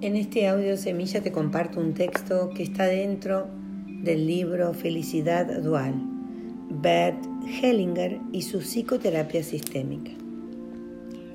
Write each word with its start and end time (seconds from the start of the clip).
En 0.00 0.16
este 0.16 0.48
audio 0.48 0.76
semilla 0.76 1.22
te 1.22 1.32
comparto 1.32 1.80
un 1.80 1.94
texto 1.94 2.50
que 2.50 2.62
está 2.62 2.84
dentro 2.84 3.46
del 3.86 4.26
libro 4.26 4.74
Felicidad 4.74 5.46
Dual, 5.62 5.94
Bert 6.68 7.24
Hellinger 7.62 8.20
y 8.32 8.42
su 8.42 8.58
psicoterapia 8.58 9.42
sistémica. 9.42 10.10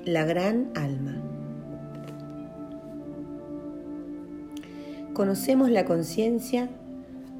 La 0.04 0.24
gran 0.24 0.70
alma. 0.76 1.16
Conocemos 5.14 5.70
la 5.70 5.84
conciencia 5.84 6.70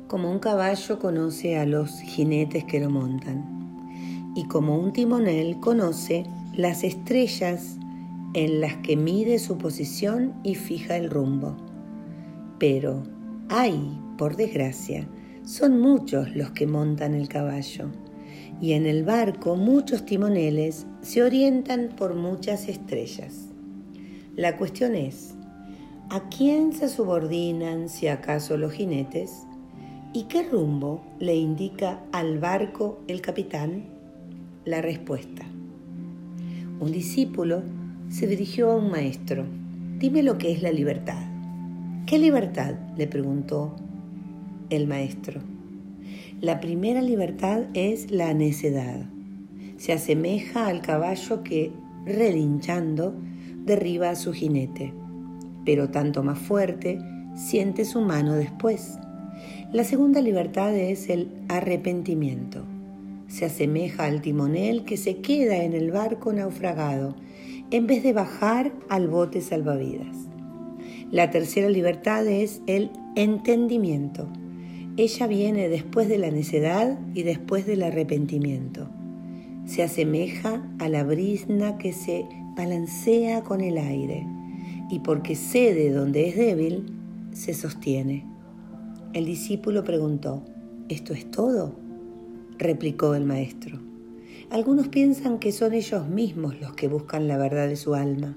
como 0.09 0.30
un 0.30 0.41
caballo 0.41 0.98
conoce 0.98 1.57
a 1.57 1.66
los 1.66 2.00
jinetes 2.00 2.64
que 2.64 2.80
lo 2.80 2.91
montan 2.91 4.32
y 4.34 4.45
como 4.48 4.77
un 4.77 4.93
timonel 4.93 5.61
conoce 5.61 6.25
las 6.57 6.82
estrellas 6.82 7.77
en 8.35 8.61
las 8.61 8.77
que 8.77 8.97
mide 8.97 9.39
su 9.39 9.59
posición 9.59 10.35
y 10.45 10.55
fija 10.55 10.97
el 10.97 11.11
rumbo. 11.11 11.57
Pero 12.59 13.02
hay, 13.48 13.98
por 14.16 14.37
desgracia, 14.37 15.09
son 15.45 15.80
muchos 15.80 16.37
los 16.37 16.51
que 16.51 16.66
montan 16.66 17.15
el 17.15 17.29
caballo, 17.29 17.91
y 18.61 18.73
en 18.73 18.87
el 18.87 19.05
barco 19.05 19.57
muchos 19.57 20.05
timoneles 20.05 20.87
se 21.01 21.23
orientan 21.23 21.88
por 21.97 22.15
muchas 22.15 22.69
estrellas. 22.69 23.48
La 24.37 24.57
cuestión 24.57 24.95
es, 24.95 25.35
¿a 26.10 26.29
quién 26.29 26.73
se 26.73 26.88
subordinan 26.88 27.88
si 27.88 28.07
acaso 28.07 28.57
los 28.57 28.73
jinetes? 28.73 29.47
¿Y 30.12 30.24
qué 30.24 30.43
rumbo 30.43 31.02
le 31.19 31.37
indica 31.37 32.01
al 32.12 32.38
barco 32.38 33.01
el 33.09 33.21
capitán? 33.21 33.87
La 34.65 34.83
respuesta. 34.83 35.45
Un 36.80 36.93
discípulo 36.93 37.62
se 38.10 38.27
dirigió 38.27 38.73
a 38.73 38.77
un 38.77 38.91
maestro. 38.91 39.46
Dime 39.98 40.24
lo 40.24 40.37
que 40.37 40.51
es 40.51 40.62
la 40.62 40.73
libertad. 40.73 41.23
¿Qué 42.06 42.18
libertad? 42.18 42.74
le 42.96 43.06
preguntó 43.06 43.76
el 44.68 44.88
maestro. 44.88 45.40
La 46.40 46.59
primera 46.59 47.02
libertad 47.02 47.62
es 47.73 48.10
la 48.10 48.35
necedad. 48.35 49.07
Se 49.76 49.93
asemeja 49.93 50.66
al 50.66 50.82
caballo 50.82 51.45
que, 51.45 51.70
relinchando, 52.04 53.15
derriba 53.65 54.10
a 54.10 54.16
su 54.16 54.32
jinete, 54.32 54.92
pero 55.65 55.90
tanto 55.90 56.24
más 56.24 56.38
fuerte 56.38 56.98
siente 57.37 57.85
su 57.85 58.01
mano 58.01 58.35
después. 58.35 58.98
La 59.73 59.85
segunda 59.85 60.20
libertad 60.20 60.74
es 60.74 61.09
el 61.10 61.29
arrepentimiento. 61.48 62.65
Se 63.29 63.45
asemeja 63.45 64.06
al 64.06 64.20
timonel 64.20 64.84
que 64.84 64.97
se 64.97 65.19
queda 65.19 65.62
en 65.62 65.75
el 65.75 65.92
barco 65.92 66.32
naufragado 66.32 67.15
en 67.71 67.87
vez 67.87 68.03
de 68.03 68.12
bajar 68.12 68.72
al 68.88 69.09
bote 69.09 69.41
salvavidas. 69.41 70.16
La 71.10 71.31
tercera 71.31 71.69
libertad 71.69 72.26
es 72.26 72.62
el 72.66 72.91
entendimiento. 73.16 74.28
Ella 74.97 75.26
viene 75.26 75.69
después 75.69 76.09
de 76.09 76.19
la 76.19 76.31
necedad 76.31 76.98
y 77.15 77.22
después 77.22 77.66
del 77.66 77.82
arrepentimiento. 77.82 78.88
Se 79.66 79.82
asemeja 79.82 80.69
a 80.78 80.88
la 80.88 81.04
brisna 81.04 81.78
que 81.78 81.93
se 81.93 82.26
balancea 82.56 83.43
con 83.43 83.60
el 83.60 83.78
aire 83.78 84.26
y 84.91 84.98
porque 85.00 85.37
cede 85.37 85.91
donde 85.91 86.28
es 86.28 86.37
débil, 86.37 86.87
se 87.32 87.54
sostiene. 87.54 88.26
El 89.12 89.25
discípulo 89.25 89.84
preguntó, 89.84 90.44
¿esto 90.88 91.12
es 91.15 91.31
todo? 91.31 91.75
replicó 92.59 93.15
el 93.15 93.25
maestro. 93.25 93.90
Algunos 94.50 94.88
piensan 94.88 95.38
que 95.38 95.53
son 95.53 95.75
ellos 95.75 96.09
mismos 96.09 96.60
los 96.60 96.72
que 96.72 96.88
buscan 96.88 97.28
la 97.28 97.37
verdad 97.37 97.69
de 97.69 97.76
su 97.76 97.94
alma, 97.94 98.37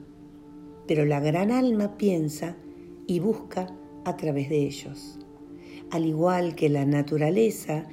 pero 0.87 1.05
la 1.05 1.19
gran 1.19 1.51
alma 1.51 1.97
piensa 1.97 2.55
y 3.07 3.19
busca 3.19 3.67
a 4.05 4.15
través 4.15 4.47
de 4.49 4.57
ellos. 4.57 5.17
Al 5.89 6.05
igual 6.05 6.53
que 6.53 6.69
la 6.69 6.85
naturaleza, 6.85 7.87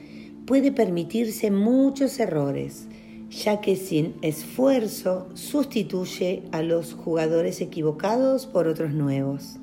puede 0.46 0.70
permitirse 0.70 1.50
muchos 1.50 2.20
errores, 2.20 2.89
ya 3.30 3.62
que 3.62 3.74
sin 3.74 4.14
esfuerzo 4.20 5.28
sustituye 5.33 6.42
a 6.52 6.61
los 6.61 6.92
jugadores 6.92 7.62
equivocados 7.62 8.46
por 8.46 8.68
otros 8.68 8.92
nuevos. 8.92 9.61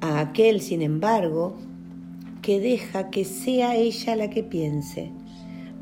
A 0.00 0.18
aquel, 0.18 0.60
sin 0.60 0.82
embargo, 0.82 1.56
que 2.42 2.58
deja 2.58 3.10
que 3.10 3.24
sea 3.24 3.76
ella 3.76 4.16
la 4.16 4.28
que 4.28 4.42
piense, 4.42 5.12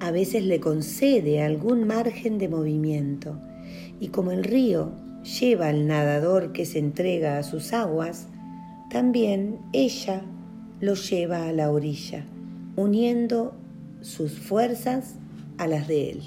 a 0.05 0.11
veces 0.11 0.45
le 0.45 0.61
concede 0.61 1.43
algún 1.43 1.87
margen 1.87 2.37
de 2.37 2.51
movimiento 2.51 3.41
y 4.01 4.09
como 4.09 4.33
el 4.33 4.45
río 4.45 4.93
lleva 5.41 5.69
al 5.69 5.87
nadador 5.87 6.53
que 6.53 6.67
se 6.67 6.79
entrega 6.79 7.39
a 7.39 7.43
sus 7.43 7.73
aguas, 7.73 8.29
también 8.91 9.61
ella 9.73 10.21
lo 10.81 10.93
lleva 10.93 11.49
a 11.49 11.53
la 11.53 11.71
orilla, 11.71 12.27
uniendo 12.77 13.57
sus 14.03 14.39
fuerzas 14.39 15.15
a 15.57 15.67
las 15.67 15.89
de 15.89 16.11
él. 16.11 16.23